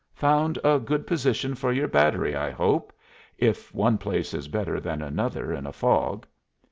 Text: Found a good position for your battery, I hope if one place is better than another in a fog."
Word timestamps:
Found 0.15 0.57
a 0.63 0.79
good 0.79 1.05
position 1.05 1.53
for 1.53 1.71
your 1.71 1.87
battery, 1.87 2.35
I 2.35 2.49
hope 2.49 2.91
if 3.37 3.71
one 3.71 3.99
place 3.99 4.33
is 4.33 4.47
better 4.47 4.79
than 4.79 4.99
another 5.03 5.53
in 5.53 5.67
a 5.67 5.71
fog." 5.71 6.25